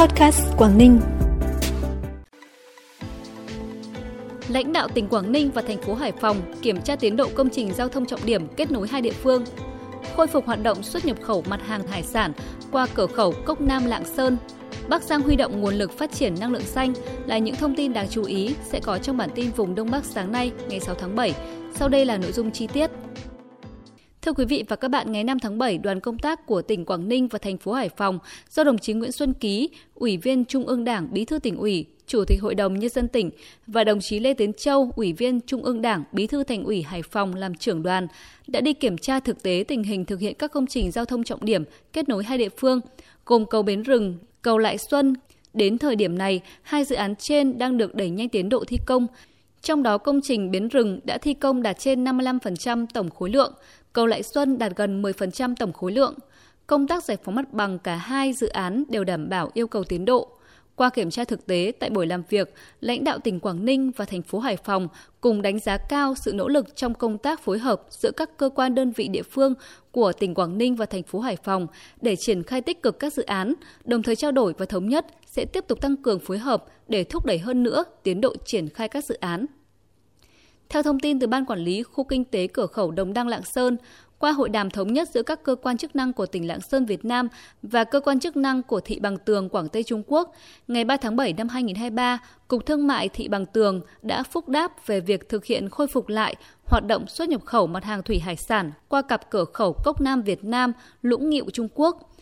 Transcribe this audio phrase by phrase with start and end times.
[0.00, 1.00] Podcast Quảng Ninh.
[4.48, 7.50] Lãnh đạo tỉnh Quảng Ninh và thành phố Hải Phòng kiểm tra tiến độ công
[7.50, 9.44] trình giao thông trọng điểm kết nối hai địa phương.
[10.16, 12.32] Khôi phục hoạt động xuất nhập khẩu mặt hàng hải sản
[12.72, 14.36] qua cửa khẩu Cốc Nam Lạng Sơn.
[14.88, 16.92] Bắc Giang huy động nguồn lực phát triển năng lượng xanh
[17.26, 20.04] là những thông tin đáng chú ý sẽ có trong bản tin vùng Đông Bắc
[20.04, 21.34] sáng nay, ngày 6 tháng 7.
[21.74, 22.90] Sau đây là nội dung chi tiết.
[24.28, 26.84] Thưa quý vị và các bạn, ngày 5 tháng 7, đoàn công tác của tỉnh
[26.84, 28.18] Quảng Ninh và thành phố Hải Phòng
[28.50, 31.86] do đồng chí Nguyễn Xuân Ký, Ủy viên Trung ương Đảng, Bí thư tỉnh ủy,
[32.06, 33.30] Chủ tịch Hội đồng Nhân dân tỉnh
[33.66, 36.82] và đồng chí Lê Tiến Châu, Ủy viên Trung ương Đảng, Bí thư Thành ủy
[36.82, 38.06] Hải Phòng làm trưởng đoàn,
[38.46, 41.24] đã đi kiểm tra thực tế tình hình thực hiện các công trình giao thông
[41.24, 42.80] trọng điểm kết nối hai địa phương,
[43.26, 45.14] gồm cầu Bến Rừng, cầu Lại Xuân.
[45.54, 48.76] Đến thời điểm này, hai dự án trên đang được đẩy nhanh tiến độ thi
[48.86, 49.06] công,
[49.62, 53.52] trong đó công trình Bến Rừng đã thi công đạt trên 55% tổng khối lượng,
[53.92, 56.14] cầu Lại Xuân đạt gần 10% tổng khối lượng.
[56.66, 59.84] Công tác giải phóng mặt bằng cả hai dự án đều đảm bảo yêu cầu
[59.84, 60.28] tiến độ.
[60.76, 64.04] Qua kiểm tra thực tế tại buổi làm việc, lãnh đạo tỉnh Quảng Ninh và
[64.04, 64.88] thành phố Hải Phòng
[65.20, 68.50] cùng đánh giá cao sự nỗ lực trong công tác phối hợp giữa các cơ
[68.54, 69.54] quan đơn vị địa phương
[69.92, 71.66] của tỉnh Quảng Ninh và thành phố Hải Phòng
[72.00, 75.06] để triển khai tích cực các dự án, đồng thời trao đổi và thống nhất
[75.26, 78.68] sẽ tiếp tục tăng cường phối hợp để thúc đẩy hơn nữa tiến độ triển
[78.68, 79.46] khai các dự án.
[80.68, 83.42] Theo thông tin từ Ban Quản lý Khu Kinh tế Cửa khẩu Đồng Đăng Lạng
[83.42, 83.76] Sơn,
[84.18, 86.86] qua hội đàm thống nhất giữa các cơ quan chức năng của tỉnh Lạng Sơn
[86.86, 87.28] Việt Nam
[87.62, 90.34] và cơ quan chức năng của Thị Bằng Tường Quảng Tây Trung Quốc,
[90.68, 94.86] ngày 3 tháng 7 năm 2023, Cục Thương mại Thị Bằng Tường đã phúc đáp
[94.86, 98.18] về việc thực hiện khôi phục lại hoạt động xuất nhập khẩu mặt hàng thủy
[98.18, 102.10] hải sản qua cặp cửa khẩu Cốc Nam Việt Nam, Lũng Nghịu Trung Quốc–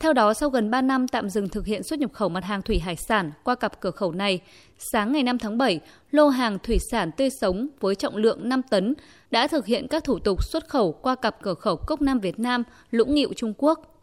[0.00, 2.62] theo đó, sau gần 3 năm tạm dừng thực hiện xuất nhập khẩu mặt hàng
[2.62, 4.40] thủy hải sản qua cặp cửa khẩu này,
[4.78, 8.62] sáng ngày 5 tháng 7, lô hàng thủy sản tươi sống với trọng lượng 5
[8.62, 8.94] tấn
[9.30, 12.38] đã thực hiện các thủ tục xuất khẩu qua cặp cửa khẩu Cốc Nam Việt
[12.38, 13.96] Nam, Lũng Nghịu Trung Quốc.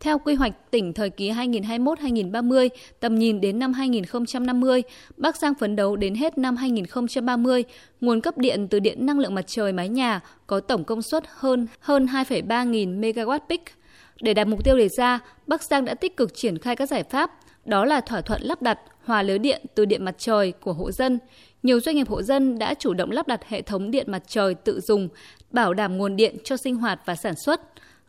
[0.00, 2.68] Theo quy hoạch tỉnh thời kỳ 2021-2030,
[3.00, 4.82] tầm nhìn đến năm 2050,
[5.16, 7.64] Bắc Giang phấn đấu đến hết năm 2030,
[8.00, 11.24] nguồn cấp điện từ điện năng lượng mặt trời mái nhà có tổng công suất
[11.28, 13.81] hơn hơn 2,3 nghìn MWp peak
[14.20, 17.02] để đạt mục tiêu đề ra, Bắc Giang đã tích cực triển khai các giải
[17.02, 17.30] pháp,
[17.64, 20.90] đó là thỏa thuận lắp đặt hòa lưới điện từ điện mặt trời của hộ
[20.92, 21.18] dân.
[21.62, 24.54] Nhiều doanh nghiệp hộ dân đã chủ động lắp đặt hệ thống điện mặt trời
[24.54, 25.08] tự dùng,
[25.50, 27.60] bảo đảm nguồn điện cho sinh hoạt và sản xuất.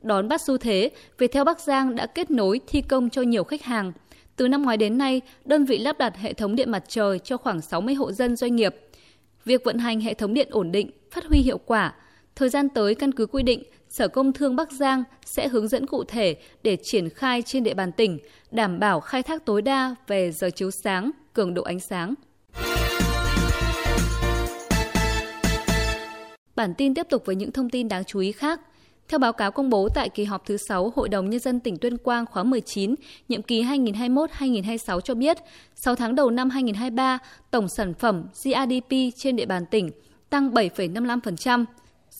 [0.02, 3.63] Đón bắt xu thế, Viettel Bắc Giang đã kết nối thi công cho nhiều khách
[3.63, 3.92] hàng.
[4.36, 7.38] Từ năm ngoái đến nay, đơn vị lắp đặt hệ thống điện mặt trời cho
[7.38, 8.75] khoảng 60 hộ dân doanh nghiệp.
[9.46, 11.94] Việc vận hành hệ thống điện ổn định, phát huy hiệu quả.
[12.36, 13.63] Thời gian tới căn cứ quy định,
[13.98, 17.74] Sở Công Thương Bắc Giang sẽ hướng dẫn cụ thể để triển khai trên địa
[17.74, 18.20] bàn tỉnh,
[18.52, 22.14] đảm bảo khai thác tối đa về giờ chiếu sáng, cường độ ánh sáng.
[26.56, 28.62] Bản tin tiếp tục với những thông tin đáng chú ý khác.
[29.08, 31.78] Theo báo cáo công bố tại kỳ họp thứ 6 Hội đồng Nhân dân tỉnh
[31.78, 32.96] Tuyên Quang khóa 19,
[33.30, 35.38] nhiệm kỳ 2021-2026 cho biết,
[35.75, 37.20] 6 tháng đầu năm 2023,
[37.52, 39.90] tổng sản phẩm GRDP trên địa bàn tỉnh
[40.30, 41.66] tăng 7,55%,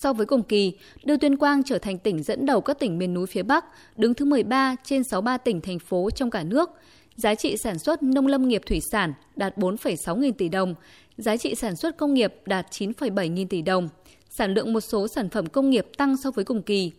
[0.00, 0.72] so với cùng kỳ,
[1.04, 3.64] đưa Tuyên Quang trở thành tỉnh dẫn đầu các tỉnh miền núi phía Bắc,
[3.96, 6.70] đứng thứ 13 trên 63 tỉnh thành phố trong cả nước.
[7.16, 10.74] Giá trị sản xuất nông lâm nghiệp thủy sản đạt 4,6 nghìn tỷ đồng,
[11.16, 13.88] giá trị sản xuất công nghiệp đạt 9,7 nghìn tỷ đồng.
[14.30, 16.92] Sản lượng một số sản phẩm công nghiệp tăng so với cùng kỳ.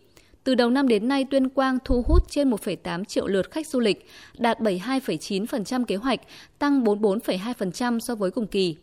[0.44, 3.80] Từ đầu năm đến nay, Tuyên Quang thu hút trên 1,8 triệu lượt khách du
[3.80, 4.06] lịch,
[4.38, 6.20] đạt 72,9% kế hoạch,
[6.58, 8.76] tăng 44,2% so với cùng kỳ.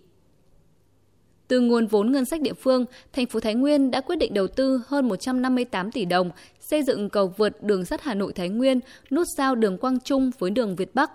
[1.47, 4.47] Từ nguồn vốn ngân sách địa phương, thành phố Thái Nguyên đã quyết định đầu
[4.47, 8.79] tư hơn 158 tỷ đồng xây dựng cầu vượt đường sắt Hà Nội Thái Nguyên,
[9.11, 11.11] nút giao đường Quang Trung với đường Việt Bắc.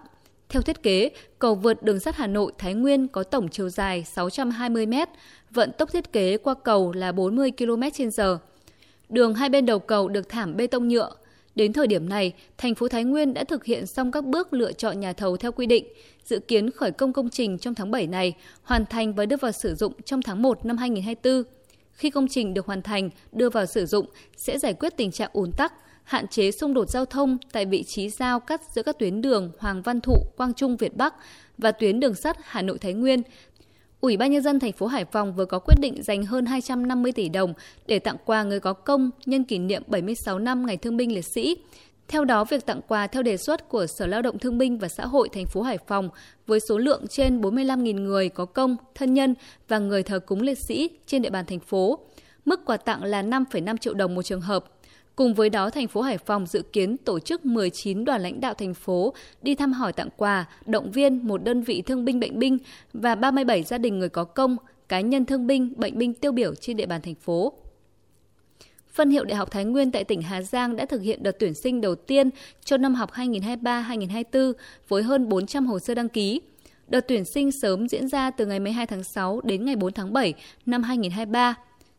[0.49, 4.05] Theo thiết kế, cầu vượt đường sắt Hà Nội Thái Nguyên có tổng chiều dài
[4.05, 4.95] 620 m,
[5.51, 8.37] vận tốc thiết kế qua cầu là 40 km/h.
[9.09, 11.11] Đường hai bên đầu cầu được thảm bê tông nhựa,
[11.59, 14.73] Đến thời điểm này, thành phố Thái Nguyên đã thực hiện xong các bước lựa
[14.73, 15.87] chọn nhà thầu theo quy định,
[16.25, 19.53] dự kiến khởi công công trình trong tháng 7 này, hoàn thành và đưa vào
[19.53, 21.43] sử dụng trong tháng 1 năm 2024.
[21.93, 25.31] Khi công trình được hoàn thành, đưa vào sử dụng sẽ giải quyết tình trạng
[25.33, 25.73] ùn tắc,
[26.05, 29.53] hạn chế xung đột giao thông tại vị trí giao cắt giữa các tuyến đường
[29.59, 31.15] Hoàng Văn Thụ, Quang Trung, Việt Bắc
[31.59, 33.23] và tuyến đường sắt Hà Nội Thái Nguyên,
[34.01, 37.13] Ủy ban nhân dân thành phố Hải Phòng vừa có quyết định dành hơn 250
[37.13, 37.55] tỷ đồng
[37.87, 41.25] để tặng quà người có công nhân kỷ niệm 76 năm Ngày Thương binh Liệt
[41.35, 41.57] sĩ.
[42.09, 44.89] Theo đó, việc tặng quà theo đề xuất của Sở Lao động Thương binh và
[44.89, 46.09] Xã hội thành phố Hải Phòng
[46.47, 49.35] với số lượng trên 45.000 người có công, thân nhân
[49.69, 51.99] và người thờ cúng liệt sĩ trên địa bàn thành phố.
[52.45, 54.65] Mức quà tặng là 5,5 triệu đồng một trường hợp.
[55.19, 58.55] Cùng với đó, thành phố Hải Phòng dự kiến tổ chức 19 đoàn lãnh đạo
[58.55, 62.39] thành phố đi thăm hỏi tặng quà, động viên một đơn vị thương binh bệnh
[62.39, 62.59] binh
[62.93, 64.57] và 37 gia đình người có công,
[64.89, 67.53] cá nhân thương binh, bệnh binh tiêu biểu trên địa bàn thành phố.
[68.93, 71.55] Phân hiệu Đại học Thái Nguyên tại tỉnh Hà Giang đã thực hiện đợt tuyển
[71.55, 72.31] sinh đầu tiên
[72.65, 74.53] cho năm học 2023-2024
[74.89, 76.41] với hơn 400 hồ sơ đăng ký.
[76.89, 80.13] Đợt tuyển sinh sớm diễn ra từ ngày 12 tháng 6 đến ngày 4 tháng
[80.13, 80.35] 7
[80.67, 81.55] năm 2023.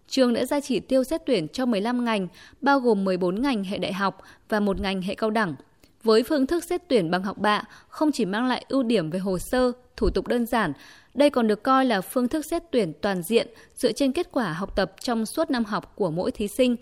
[0.09, 2.27] Trường đã ra chỉ tiêu xét tuyển cho 15 ngành,
[2.61, 5.55] bao gồm 14 ngành hệ đại học và một ngành hệ cao đẳng.
[6.03, 9.19] Với phương thức xét tuyển bằng học bạ, không chỉ mang lại ưu điểm về
[9.19, 10.73] hồ sơ, thủ tục đơn giản,
[11.13, 14.53] đây còn được coi là phương thức xét tuyển toàn diện dựa trên kết quả
[14.53, 16.75] học tập trong suốt năm học của mỗi thí sinh.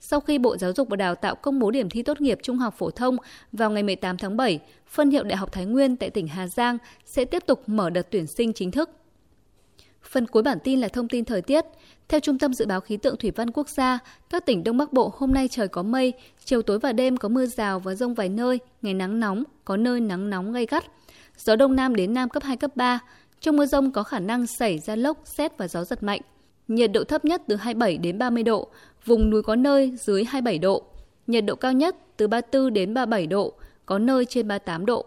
[0.00, 2.58] Sau khi Bộ Giáo dục và Đào tạo công bố điểm thi tốt nghiệp trung
[2.58, 3.16] học phổ thông
[3.52, 6.78] vào ngày 18 tháng 7, phân hiệu Đại học Thái Nguyên tại tỉnh Hà Giang
[7.04, 8.90] sẽ tiếp tục mở đợt tuyển sinh chính thức.
[10.16, 11.64] Phần cuối bản tin là thông tin thời tiết.
[12.08, 13.98] Theo Trung tâm Dự báo Khí tượng Thủy văn Quốc gia,
[14.30, 16.12] các tỉnh Đông Bắc Bộ hôm nay trời có mây,
[16.44, 19.76] chiều tối và đêm có mưa rào và rông vài nơi, ngày nắng nóng, có
[19.76, 20.84] nơi nắng nóng gay gắt.
[21.36, 22.98] Gió Đông Nam đến Nam cấp 2, cấp 3.
[23.40, 26.20] Trong mưa rông có khả năng xảy ra lốc, xét và gió giật mạnh.
[26.68, 28.68] Nhiệt độ thấp nhất từ 27 đến 30 độ,
[29.04, 30.82] vùng núi có nơi dưới 27 độ.
[31.26, 33.52] Nhiệt độ cao nhất từ 34 đến 37 độ,
[33.86, 35.06] có nơi trên 38 độ.